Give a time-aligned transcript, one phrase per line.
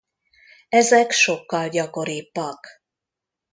[0.69, 2.83] Ezek sokkal gyakoribbak.